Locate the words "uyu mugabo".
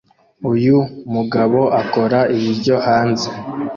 0.51-1.61